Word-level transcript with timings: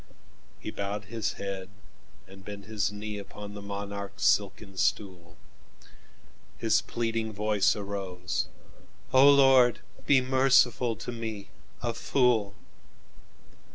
He 0.59 0.71
bowed 0.71 1.05
his 1.05 1.33
head, 1.33 1.69
and 2.27 2.43
bent 2.43 2.65
his 2.65 2.89
kneeUpon 2.89 3.53
the 3.53 3.61
monarch's 3.61 4.25
silken 4.25 4.75
stool; 4.77 5.37
His 6.57 6.81
pleading 6.81 7.33
voice 7.33 7.75
arose: 7.75 8.47
"O 9.13 9.29
Lord, 9.29 9.81
Be 10.07 10.19
merciful 10.19 10.95
to 10.95 11.11
me, 11.11 11.49
a 11.83 11.93
fool! 11.93 12.55